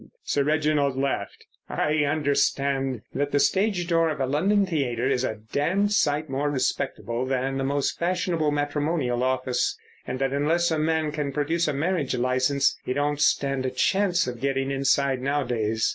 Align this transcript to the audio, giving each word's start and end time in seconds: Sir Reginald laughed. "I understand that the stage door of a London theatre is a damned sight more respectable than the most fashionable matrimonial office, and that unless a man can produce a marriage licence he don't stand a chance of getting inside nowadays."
Sir 0.23 0.41
Reginald 0.43 0.97
laughed. 0.97 1.45
"I 1.69 1.97
understand 2.05 3.03
that 3.13 3.29
the 3.31 3.39
stage 3.39 3.85
door 3.85 4.09
of 4.09 4.19
a 4.19 4.25
London 4.25 4.65
theatre 4.65 5.07
is 5.07 5.23
a 5.23 5.35
damned 5.51 5.91
sight 5.91 6.27
more 6.27 6.49
respectable 6.49 7.23
than 7.27 7.59
the 7.59 7.63
most 7.63 7.99
fashionable 7.99 8.49
matrimonial 8.49 9.21
office, 9.21 9.77
and 10.07 10.17
that 10.17 10.33
unless 10.33 10.71
a 10.71 10.79
man 10.79 11.11
can 11.11 11.31
produce 11.31 11.67
a 11.67 11.73
marriage 11.73 12.15
licence 12.15 12.75
he 12.83 12.93
don't 12.93 13.21
stand 13.21 13.63
a 13.63 13.69
chance 13.69 14.25
of 14.25 14.41
getting 14.41 14.71
inside 14.71 15.21
nowadays." 15.21 15.87